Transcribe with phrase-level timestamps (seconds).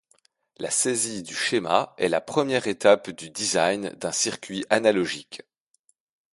[0.57, 5.43] La saisie du schéma est la première étape du design d'un circuit analogique.